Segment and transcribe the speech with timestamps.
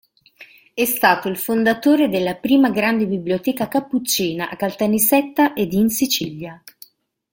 [0.73, 6.59] È stato il fondatore della prima grande biblioteca cappuccina a Caltanissetta ed in Sicilia.